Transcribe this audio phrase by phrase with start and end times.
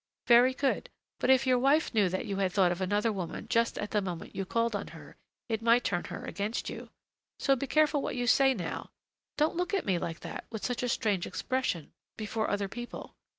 [0.25, 3.77] "Very good; but if your wife knew that you had thought of another woman just
[3.77, 5.15] at the moment you called on her,
[5.47, 6.89] it might turn her against you.
[7.37, 8.89] So be careful what you say now;
[9.37, 13.15] don't look at me like that, with such a strange expression, before other people.